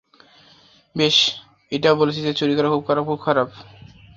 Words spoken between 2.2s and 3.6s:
যে চুরি করা খুব, খুব খারাপ।